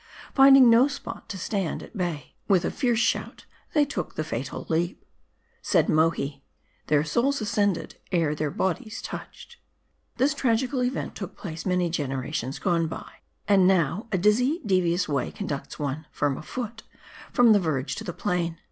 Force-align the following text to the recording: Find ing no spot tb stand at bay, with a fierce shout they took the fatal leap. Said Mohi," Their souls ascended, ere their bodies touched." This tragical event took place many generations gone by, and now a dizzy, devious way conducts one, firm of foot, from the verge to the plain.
Find 0.33 0.57
ing 0.57 0.67
no 0.67 0.87
spot 0.87 1.29
tb 1.29 1.37
stand 1.37 1.83
at 1.83 1.95
bay, 1.95 2.33
with 2.47 2.65
a 2.65 2.71
fierce 2.71 2.97
shout 2.97 3.45
they 3.75 3.85
took 3.85 4.15
the 4.15 4.23
fatal 4.23 4.65
leap. 4.67 5.05
Said 5.61 5.89
Mohi," 5.89 6.43
Their 6.87 7.03
souls 7.03 7.39
ascended, 7.39 7.97
ere 8.11 8.33
their 8.33 8.49
bodies 8.49 8.99
touched." 9.03 9.57
This 10.17 10.33
tragical 10.33 10.81
event 10.81 11.13
took 11.13 11.37
place 11.37 11.67
many 11.67 11.87
generations 11.91 12.57
gone 12.57 12.87
by, 12.87 13.11
and 13.47 13.67
now 13.67 14.07
a 14.11 14.17
dizzy, 14.17 14.59
devious 14.65 15.07
way 15.07 15.29
conducts 15.29 15.77
one, 15.77 16.07
firm 16.09 16.35
of 16.35 16.47
foot, 16.47 16.81
from 17.31 17.53
the 17.53 17.59
verge 17.59 17.93
to 17.97 18.03
the 18.03 18.11
plain. 18.11 18.57